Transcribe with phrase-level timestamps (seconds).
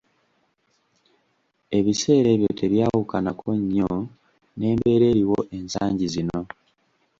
[1.77, 3.91] Ebiseera ebyo tebyawukanako nnyo
[4.57, 6.39] n'embeera eriwo ensangi zino.